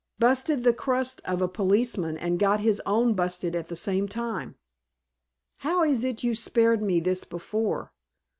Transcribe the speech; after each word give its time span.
"Busted 0.17 0.63
the 0.63 0.73
crust 0.73 1.21
of 1.25 1.43
a 1.43 1.47
policeman 1.47 2.17
and 2.17 2.39
got 2.39 2.59
his 2.59 2.81
own 2.87 3.13
busted 3.13 3.53
at 3.55 3.67
the 3.67 3.75
same 3.75 4.07
time." 4.07 4.55
"How 5.57 5.83
is 5.83 6.03
it 6.03 6.23
you 6.23 6.33
spared 6.33 6.81
me 6.81 6.99
this 6.99 7.23
before?" 7.23 7.91